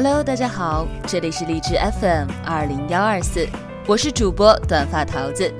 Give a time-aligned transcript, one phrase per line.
[0.00, 3.44] Hello，大家好，这里是荔枝 FM 二零幺二四，
[3.84, 5.52] 我是主播短发桃子，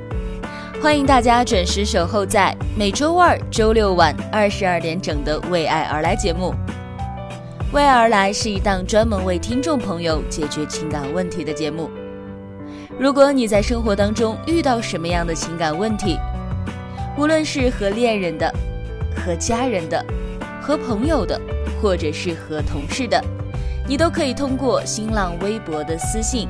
[0.81, 6.55] 欢迎大家准时守候在每周二、周六晚二十二点整的《为爱而来》节目。
[7.73, 11.91] 《为爱而来》是一档专门为听众朋友解决情感问题的节目。
[12.97, 16.17] 如果你在生活当中遇到什么样的情感问题，
[17.17, 18.49] 无论是和恋人的、
[19.17, 20.01] 和家人的、
[20.63, 21.41] 和朋友的，
[21.83, 23.21] 或者是和同事的。
[23.89, 26.47] 你都可以通过新浪微博的私信、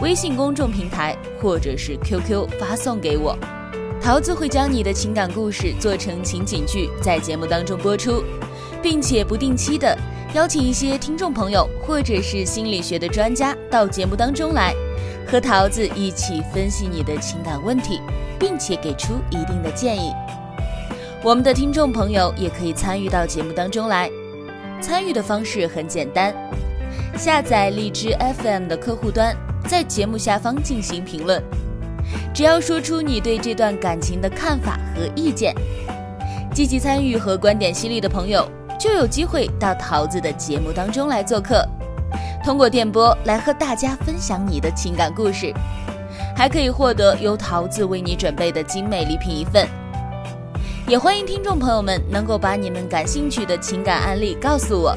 [0.00, 3.38] 微信公众平台或者是 QQ 发送给我，
[4.02, 8.24] 桃子会将你的情感故事做成情景剧，在节目当中播出，
[8.82, 9.96] 并且不定期的
[10.34, 14.74] 邀请一些听众朋友或者是心理学的专家到节目当中来，
[15.28, 18.00] 和桃子一起分析你的情感问题，
[18.36, 20.10] 并且给出一定的建议。
[21.22, 24.10] 我们的听众朋友也可以参与到节目当中来，
[24.80, 26.34] 参与的方式很简单。
[27.16, 29.36] 下载荔枝 FM 的客户端，
[29.68, 31.42] 在节目下方进行评论。
[32.32, 35.54] 只要说出你对这段感情的看法和意见，
[36.54, 41.64] 积极参与和观点犀利的朋友就有机会到桃子的节目当中来做客，
[42.42, 45.52] 通过电波来和大家分享你的情感故事，
[46.34, 49.68] 还可以获得由桃子为你准备的精美礼品一份。
[50.88, 54.96] 也欢迎听众朋友们能够把你们感兴趣的情感案例告诉我。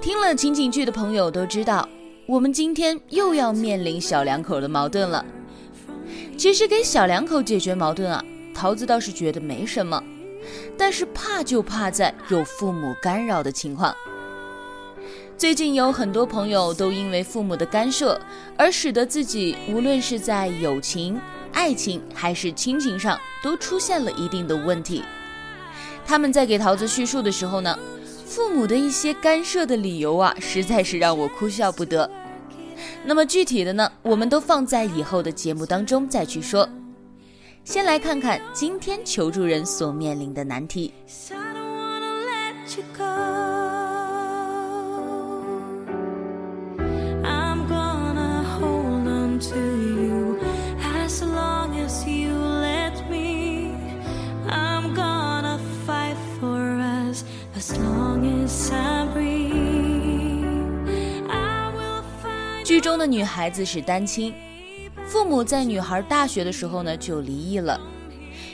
[0.00, 1.88] 听了情景剧的朋友都知道，
[2.27, 5.23] 我们今天又要面临小两口的矛盾了。
[6.35, 10.03] 其实给小两口解决矛盾啊，桃子倒是觉得没什么，
[10.75, 13.95] 但是怕就怕在有父母干扰的情况。
[15.37, 18.19] 最近有很多朋友都因为父母的干涉，
[18.57, 21.21] 而使得自己无论是在友情、
[21.53, 25.03] 爱情还是亲情上都出现了一定的问题。
[26.07, 27.77] 他们在给桃子叙述的时候呢。
[28.25, 32.09] 父母的一些干涉的理由啊，实在是让我哭笑不得。
[33.05, 36.67] 那么具体的呢，我们都放在以后的节目当中再去说。
[37.63, 40.93] 先来看看今天求助人所面临的难题。
[62.95, 64.33] 中的女孩子是单亲，
[65.05, 67.77] 父母在女孩大学的时候呢就离异了，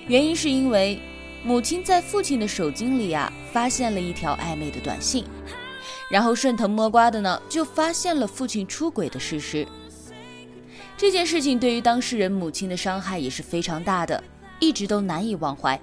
[0.08, 1.00] 原因是因为
[1.44, 5.24] 母亲在父亲的手机里啊发现了一条暧昧的短信，
[6.10, 9.64] 然后顺藤摸瓜的呢就发现了父亲出轨的事实。
[10.98, 14.24] 这件事情对于当事人母亲的伤害也是非常大的，
[14.60, 15.80] 一直都难以忘怀。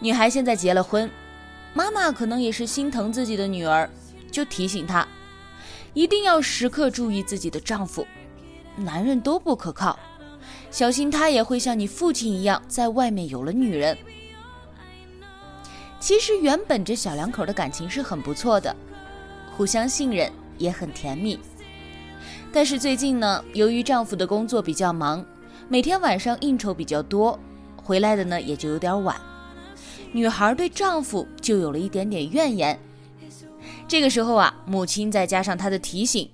[0.00, 1.10] 女孩现在结了婚，
[1.74, 3.90] 妈妈可能也是心疼自己的女儿，
[4.30, 5.06] 就提醒她。
[5.94, 8.06] 一定要时刻注意自己的丈夫，
[8.76, 9.98] 男人都不可靠，
[10.70, 13.96] 小心他也会像你父亲一样，在外面有了女人。
[16.00, 18.74] 其实原本这小两口的感情是很不错的，
[19.56, 21.38] 互相信任，也很甜蜜。
[22.52, 25.24] 但是最近呢，由于丈夫的工作比较忙，
[25.68, 27.38] 每天晚上应酬比较多，
[27.76, 29.16] 回来的呢也就有点晚。
[30.12, 32.78] 女孩对丈夫就有了一点点怨言。
[33.86, 36.30] 这个时候啊，母亲再加上她的提醒，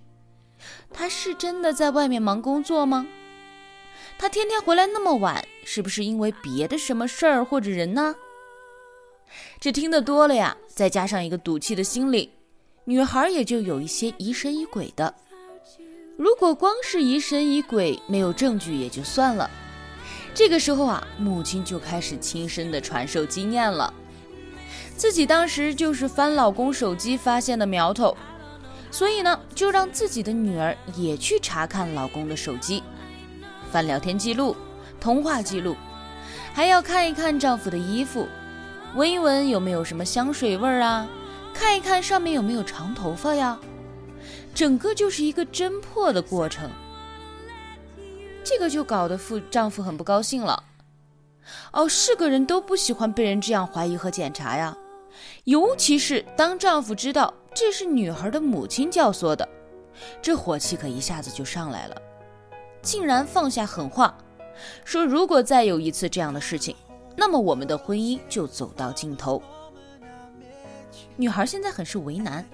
[0.92, 3.06] 他是真的在外面忙工作吗？
[4.18, 8.14] 他天天回来那么晚，是不是因为别的什么事儿或者人呢？
[9.58, 12.30] 这听得多了呀，再加上一个赌气的心理，
[12.84, 15.14] 女孩也就有一些疑神疑鬼的。
[16.16, 19.50] 如果光是疑神疑鬼，没有证据也就算了。
[20.34, 23.92] 这个时候啊，母亲就开始亲身的传授经验了。
[25.00, 28.14] 自己当时就是翻老公手机发现的苗头，
[28.90, 32.82] 所以呢，就让自己的女儿也去查看老公的手机，
[33.72, 34.54] 翻聊天记录、
[35.00, 35.74] 通话记录，
[36.52, 38.28] 还要看一看丈夫的衣服。
[38.94, 41.08] 闻一闻有没有什么香水味儿啊？
[41.54, 43.58] 看一看上面有没有长头发呀？
[44.54, 46.70] 整个就是一个侦破的过程。
[48.44, 50.62] 这个就搞得夫丈夫很不高兴了。
[51.72, 54.76] 哦，是个人都不喜欢被人这样怀疑和检查呀，
[55.44, 59.48] 尤其是当丈夫知道这是女孩的母亲教唆的，
[60.20, 62.02] 这火气可一下子就上来了，
[62.82, 64.16] 竟然放下狠话，
[64.84, 66.76] 说如果再有一次这样的事情。
[67.16, 69.42] 那么我们的婚姻就走到尽头。
[71.16, 72.48] 女孩现在很是为难，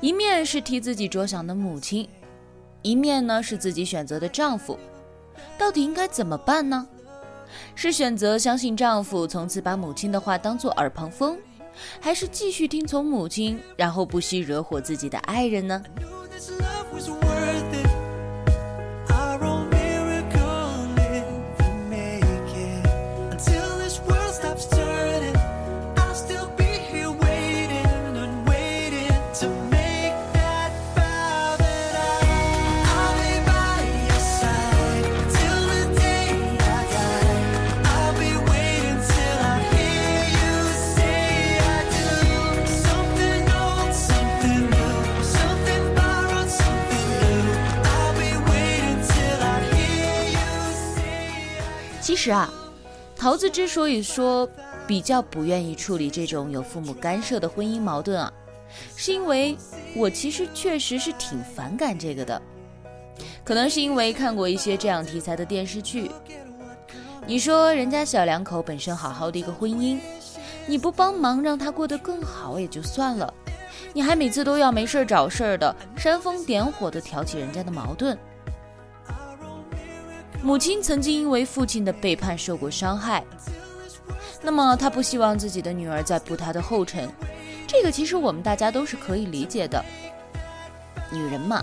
[0.00, 2.08] 一面是替自己着想的母亲，
[2.82, 4.76] 一面呢是自己选择的丈夫，
[5.56, 6.88] 到底应该怎么办呢？
[7.76, 11.38] 是选择相信丈夫，从此把母亲的话当做耳旁风，
[12.00, 15.82] 还是继续听从母亲，然后不惜惹火自己的爱人呢？
[52.08, 52.50] 其实啊，
[53.14, 54.48] 桃子之所以说
[54.86, 58.32] 比较不愿意处理这种有父母干涉的婚姻矛盾啊，
[58.96, 59.54] 是因为
[59.94, 62.40] 我其实确实是挺反感这个的。
[63.44, 66.10] 可能是因为看过一些这样题材的电视剧。
[67.26, 69.98] 你说人家小两口本身好好的一个婚姻，
[70.66, 73.34] 你不帮忙让他过得更好也就算了，
[73.92, 78.18] 你还每次都要没事找事儿的煽风点火的挑起人家的矛盾。
[80.42, 83.22] 母亲曾经因为父亲的背叛受过伤害，
[84.42, 87.10] 那么她不希望自己的女儿再步她的后尘，
[87.66, 89.84] 这个其实我们大家都是可以理解的。
[91.10, 91.62] 女人嘛，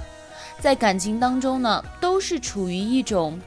[0.60, 3.40] 在感情当中呢，都是处于一种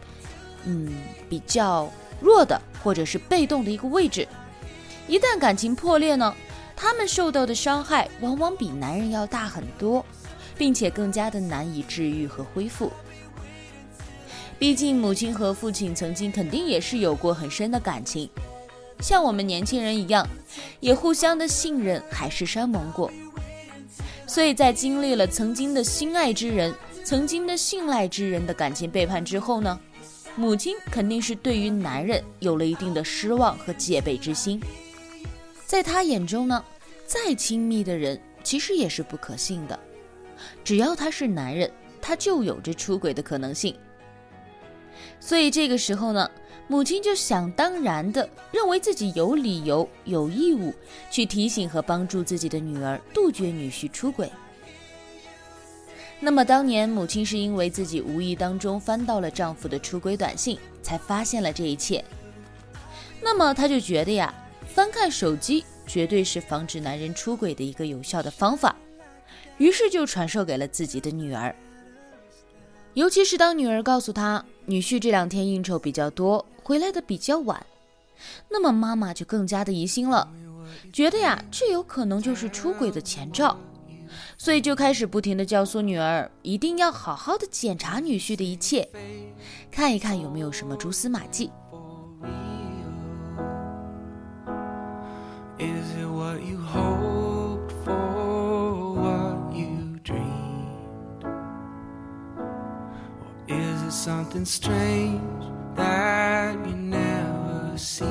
[0.65, 0.93] 嗯
[1.29, 1.89] 比较
[2.21, 4.27] 弱的或者是被动的一个位置。
[5.07, 6.35] 一旦感情破裂呢，
[6.75, 10.05] 她们受到的伤害往往比男人要大很多，
[10.57, 12.91] 并且更加的难以治愈和恢复。
[14.59, 18.29] 毕竟，母亲和父亲曾经肯定也是有过很深的感情，
[19.01, 20.27] 像我们年轻人一样，
[20.81, 23.09] 也互相的信任海誓山盟过。
[24.27, 29.79] 所以在经历了曾经的心爱之人、曾经的信赖之人的感情背叛之后呢，
[30.35, 34.61] 母亲肯定是对于男人有了一定的失望和戒备之心。
[35.65, 36.65] 在他眼中呢，
[37.07, 39.79] 再亲密的人其实也是不可信的，
[40.65, 41.71] 只要他是男人，
[42.03, 43.75] 他就有着出轨的可能性。
[45.21, 46.31] 所以这个时候呢，
[46.69, 50.75] 母亲就想当然的认为自己有理由、有义务
[51.11, 54.31] 去提醒和帮助自己的女儿杜绝女婿出轨。
[56.21, 62.05] 那么当年母亲是因为自己无意当中翻到了丈夫的出轨短信，才发现了这一切。
[63.21, 64.33] 那么她就觉得呀，
[64.67, 68.75] 翻看手机绝对是防止男人出轨的一个有效的方法，
[69.59, 71.55] 于是就传授给了自己的女儿。
[72.95, 74.45] 尤其是当女儿告诉她。
[74.69, 77.65] 女婿这两天应酬比较多，回来的比较晚，
[78.51, 80.31] 那么妈妈就更加的疑心了，
[80.93, 83.57] 觉得呀，这有可能就是出轨的前兆，
[84.37, 88.87] 所以就开始不停的教唆女儿，一定要好好的检查女婿的一切，
[89.71, 91.51] 看一看有没有什么蛛丝马迹。
[103.91, 105.21] Something strange
[105.77, 108.07] that that you never see?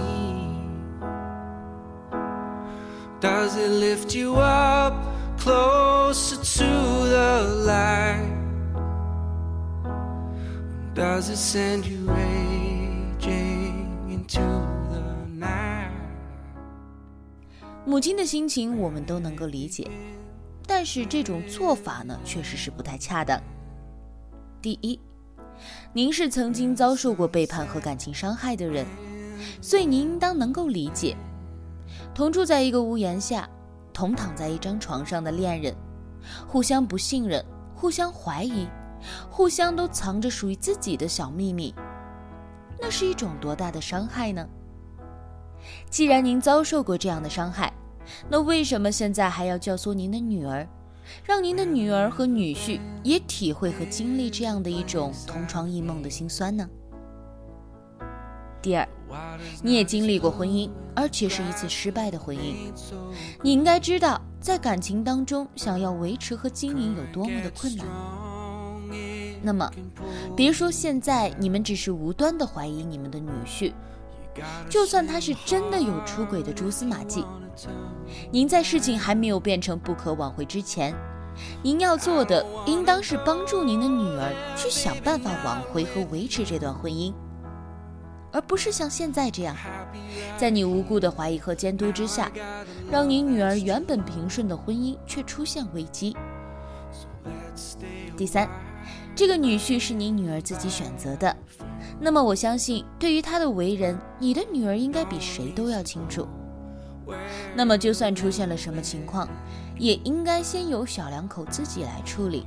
[3.20, 4.94] Does it lift you up
[5.38, 6.66] closer to
[7.08, 8.34] the light?
[10.94, 14.40] Does it send you raging into
[14.92, 15.04] the
[15.36, 15.92] night?
[17.86, 19.90] 母亲的心情我们都能够理解，
[20.68, 23.42] 但是这种做法呢，确实是不太恰当。
[24.62, 25.00] 第一，
[25.94, 28.86] 您是曾经遭受过背叛和感情伤害的人，
[29.62, 31.16] 所以您应当能够理解，
[32.14, 33.50] 同住在一个屋檐下，
[33.94, 35.76] 同躺在一张床上的恋人，
[36.48, 37.44] 互相不信任，
[37.76, 38.68] 互相怀疑，
[39.30, 41.74] 互相都藏着属于自己的小秘密，
[42.80, 44.48] 那是一种多大的伤害呢？
[45.90, 47.74] 既然您遭受过这样的伤害，
[48.30, 50.68] 那为什么现在还要教唆您的女儿，
[51.24, 56.68] 让您的女儿和女婿也体会和经历这样的一种同床异梦的辛酸呢？
[58.62, 58.88] 第二，
[59.62, 62.56] 你也经历过婚姻，而且是一次失败的婚姻，
[63.42, 67.86] 你应该知道，在感情当中想要维持和经营有多么的困难。
[69.42, 69.72] 那么，
[70.36, 73.74] 别说现在你们只是无端的怀疑你们的女婿。
[74.70, 77.26] 就算他是真的有出轨的蛛丝马迹，
[78.32, 80.94] 您在事情还没有变成不可挽回之前，
[81.64, 87.14] 您要做的应当是帮助您的女儿去想办法挽回和维持这段婚姻，
[88.32, 89.56] 而不是像现在这样，
[90.38, 92.32] 在你无故的怀疑和监督之下，
[92.92, 96.16] 让您女儿原本平顺的婚姻却出现危机。
[98.16, 98.48] 第三，
[99.16, 101.36] 这个女婿是你女儿自己选择的。
[102.00, 106.28] 那么我相信，对于他的为人，你的女儿应该比谁都要清楚。
[107.56, 109.28] 那么，就算出现了什么情况，
[109.78, 112.46] 也应该先由小两口自己来处理。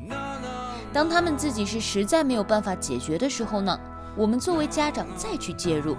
[0.93, 3.79] 当他们自己是实在没有办法解决的时候呢，
[4.17, 5.97] 我们作为家长再去介入，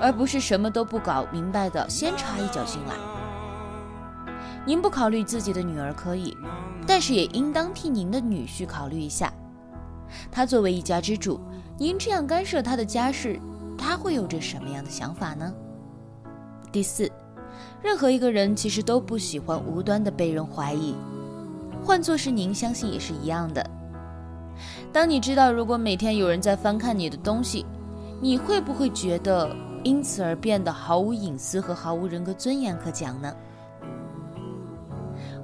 [0.00, 2.94] 而不是什么都不搞明白的先插一脚进来。
[4.64, 6.36] 您不考虑自己的女儿可以，
[6.86, 9.32] 但是也应当替您的女婿考虑一下。
[10.30, 11.40] 他作为一家之主。
[11.78, 13.40] 您这样干涉他的家事，
[13.76, 15.52] 他会有着什么样的想法呢？
[16.70, 17.10] 第四，
[17.82, 20.94] 任何一个人其实都不喜欢无端的被人怀疑，
[21.84, 23.68] 换作是您，相信也是一样的。
[24.92, 27.66] 当你知道如果每天有人在翻看你的东西，
[28.20, 29.50] 你会不会觉得
[29.82, 33.34] 因此而变得毫无隐私和毫无人格尊严可讲呢？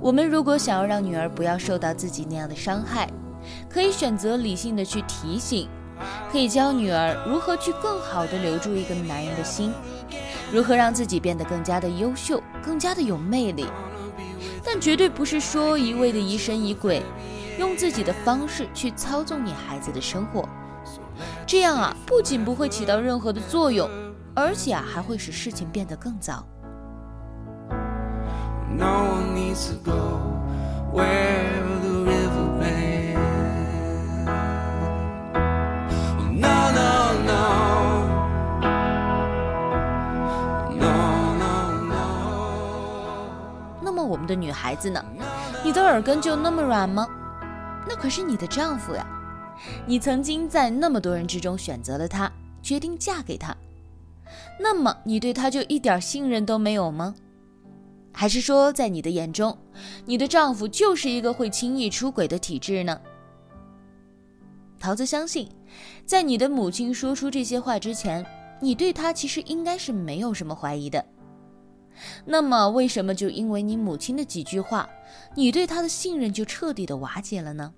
[0.00, 3.11] 我们如果想要让女儿不要受到自己那样的伤害，
[3.68, 5.68] 可以选择理性的去提醒。
[6.30, 9.73] 可以教女儿如何去更好的留住一个男人的心，
[10.52, 13.67] 如何让自己变得更加的优秀，更加的有魅力，
[14.64, 17.02] 但绝对不是说一味的疑神疑鬼，
[17.59, 20.49] 用自己的方式去操纵你孩子的生活，
[21.47, 23.90] 这样啊，不仅不会起到任何的作用，
[24.35, 26.47] 而且啊，还会使事情变得更糟。
[30.90, 31.67] 我们
[44.28, 45.04] 的女孩子呢？
[45.64, 47.08] 你的耳根就那么软吗？
[47.88, 49.04] 那可是你的丈夫呀！
[49.87, 52.30] 你曾经在那么多人之中选择了他，
[52.62, 53.56] 决定嫁给他，
[54.61, 57.14] 那么你对他就一点信任都没有吗？
[58.12, 59.56] 还是说，在你的眼中，
[60.04, 63.00] 你的丈夫就是一个会轻易出轨的体质呢？
[64.78, 65.49] 桃子相信，
[66.04, 68.25] 在你的母亲说出这些话之前，
[68.61, 71.04] 你对他其实应该是没有什么怀疑的。
[72.25, 74.88] 那么，为什么就因为你母亲的几句话，
[75.35, 77.73] 你对他的信任就彻底的瓦解了呢？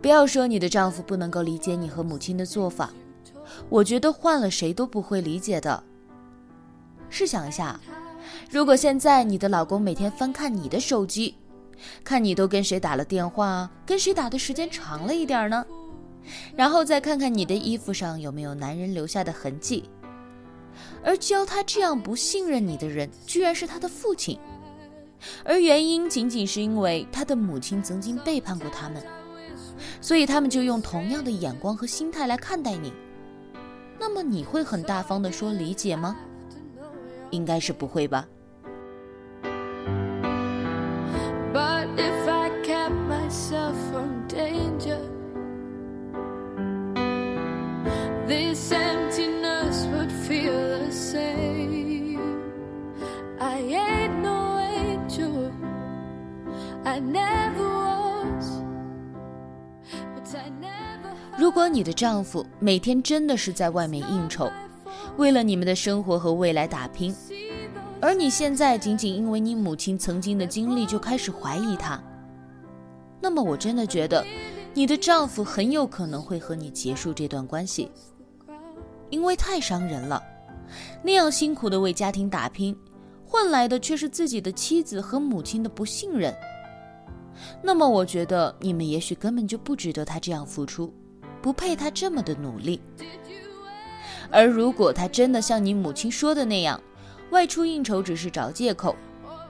[0.00, 2.90] 不要说你的丈夫不能够理解你和母亲的做法，
[3.68, 5.82] 我觉得换了谁都不会理解的。
[7.08, 7.78] 试想一下，
[8.50, 11.36] 如果现在你的老公每天翻看你的手机，
[12.02, 15.64] 看你都跟谁打了电话，跟谁打的时间长了一点呢？
[16.56, 19.90] 然后再看看你的衣服上有没有男人留下的痕迹。
[21.04, 24.38] 而教他这样不信任你的人，居然是他的父亲，
[25.44, 29.02] 而原因仅仅是因为他的母亲曾经背叛过他们，
[30.00, 32.92] 所以他们就用同样的眼光和心态来看待你。
[33.98, 36.16] 那么你会很大方的说理解吗？
[37.30, 38.28] 应该是不会吧。
[61.52, 64.50] 如果你的丈夫每天真的是在外面应酬，
[65.18, 67.14] 为了你们的生活和未来打拼，
[68.00, 72.02] 而你现在仅仅因为你母亲曾经的经历就开始怀疑他，
[73.20, 74.24] 那么我真的觉得，
[74.72, 77.92] 你的丈夫很有可能会和你结束这段关系，
[79.10, 80.22] 因为太伤人了。
[81.02, 82.74] 那样辛苦的为家庭打拼，
[83.26, 86.34] 换来的却是自己的妻子和母亲的不信任。
[87.62, 90.90] 那么，我觉得你们也许根本就不值得他这样付出，
[91.42, 92.80] 不配他这么的努力。
[94.30, 96.80] 而如果他真的像你母亲说的那样，
[97.30, 98.96] 外出应酬只是找借口，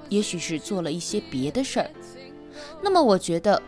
[0.08, 1.90] 也许是做了一些别的事儿，
[2.82, 3.62] 那么我觉得，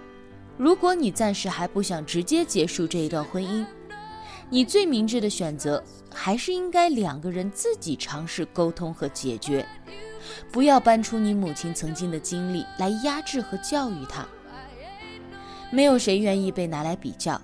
[0.56, 3.64] 如果你暂时还不想直接结束这一段婚姻，
[4.50, 9.64] 你最明智的选择还是应该两个人自己尝试沟通和解决。
[10.50, 14.26] 不要搬出你母亲曾经的经历来压制和教育她。
[15.70, 17.40] 没有谁愿意被拿来比较，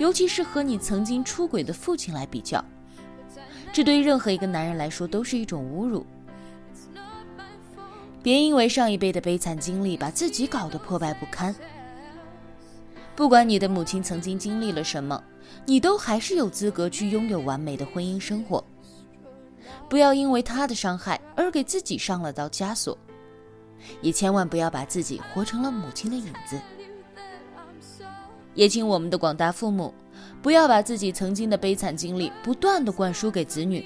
[0.00, 2.64] 尤其是和你曾经出轨的父亲来比较，
[3.70, 6.06] 这对于任何一个男人来说都是一种侮辱。
[8.22, 11.54] 别因为上一辈的悲惨经历把自己搞得破败不堪。
[13.14, 15.22] 不管你的母亲曾经经历了什么，
[15.66, 18.64] 你都还是有资格去拥有完美的婚姻生活。
[19.86, 22.96] 不要因为他的伤害而给自己上了道枷锁，
[24.00, 26.58] 也千万不要把自己活成了母亲的影子。
[28.54, 29.94] 也请我们的广大父母
[30.42, 33.84] 不要把自己曾经的悲惨经历不断的灌输给子女。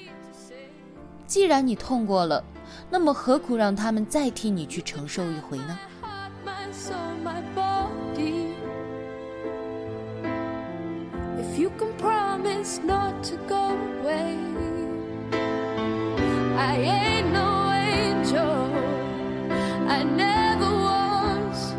[1.27, 2.43] 既然你痛过了，
[2.89, 5.79] 那么何苦让他们再替你去承受一回呢
[16.57, 21.73] ？I ain't no angel，I never was,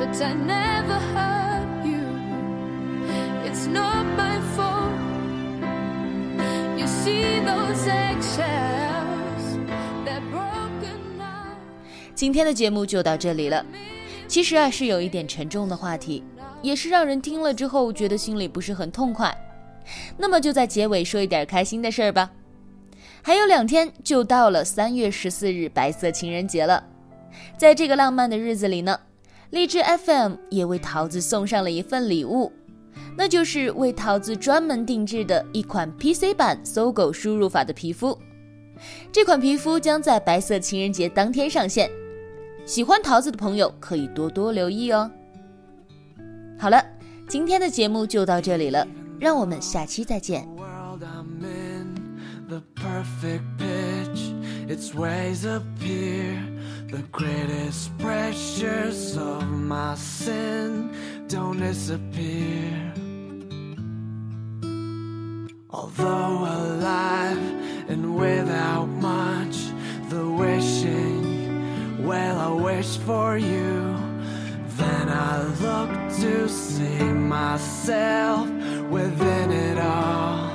[0.00, 1.33] but I never heard.
[12.14, 13.64] 今天的节目就到这里了。
[14.28, 16.22] 其实啊，是有一点沉重的话题，
[16.62, 19.36] 也是让人听了之后觉得心里不是很痛快。
[20.16, 22.30] 那么就在结尾说一点开心的事儿吧。
[23.20, 26.84] 还有两天就到了三月十四日白色情人节了，
[27.58, 28.98] 在这个浪漫的日子里呢，
[29.50, 32.52] 荔枝 FM 也为桃子送上了一份礼物，
[33.16, 38.18] 那就是为桃子专门定制的一款 PC 版搜狗输入法的皮肤。
[39.12, 41.90] 这款皮肤将在白色情人节当天上线，
[42.66, 45.10] 喜欢桃子的朋友可以多多留意哦。
[46.58, 46.82] 好了，
[47.28, 48.86] 今天的节目就到这里了，
[49.20, 50.48] 让我们下期再见。
[52.48, 54.32] the perfect pitch,
[54.68, 56.38] its ways appear.
[56.88, 60.90] The greatest pressures of my sin
[61.28, 63.03] don't disappear.
[73.06, 73.96] For you.
[74.76, 75.90] Then I look
[76.20, 78.48] to see myself
[78.90, 80.50] within it all.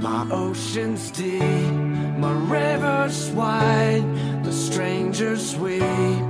[0.00, 1.72] My ocean's deep,
[2.18, 4.04] my river's wide,
[4.44, 6.23] the strangers weep.